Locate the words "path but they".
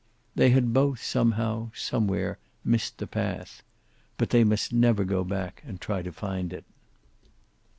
3.05-4.43